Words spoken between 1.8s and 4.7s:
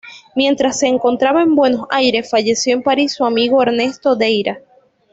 Aires, falleció en París su amigo Ernesto Deira.